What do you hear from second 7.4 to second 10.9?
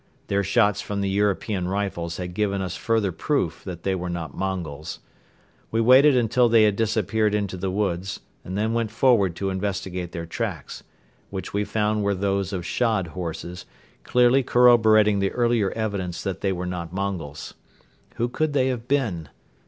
the woods and then went forward to investigate their tracks,